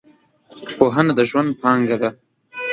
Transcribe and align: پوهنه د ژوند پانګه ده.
پوهنه 0.77 1.13
د 1.17 1.19
ژوند 1.29 1.49
پانګه 1.61 1.97
ده. 2.01 2.09